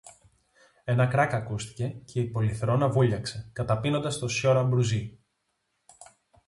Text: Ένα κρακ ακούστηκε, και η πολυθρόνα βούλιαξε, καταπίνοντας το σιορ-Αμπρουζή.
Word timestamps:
Ένα 0.83 1.07
κρακ 1.07 1.33
ακούστηκε, 1.33 2.01
και 2.05 2.19
η 2.19 2.23
πολυθρόνα 2.27 2.89
βούλιαξε, 2.89 3.49
καταπίνοντας 3.53 4.19
το 4.19 4.27
σιορ-Αμπρουζή. 4.27 5.19